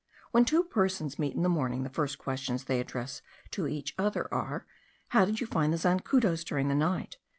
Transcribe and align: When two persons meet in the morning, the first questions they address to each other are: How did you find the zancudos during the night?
When 0.31 0.45
two 0.45 0.63
persons 0.63 1.19
meet 1.19 1.35
in 1.35 1.43
the 1.43 1.47
morning, 1.47 1.83
the 1.83 1.89
first 1.91 2.17
questions 2.17 2.63
they 2.63 2.79
address 2.79 3.21
to 3.51 3.67
each 3.67 3.93
other 3.99 4.27
are: 4.33 4.65
How 5.09 5.25
did 5.25 5.39
you 5.39 5.45
find 5.45 5.71
the 5.71 5.77
zancudos 5.77 6.43
during 6.43 6.69
the 6.69 6.73
night? 6.73 7.17